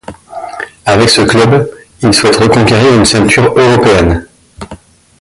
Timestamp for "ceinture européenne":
3.05-4.25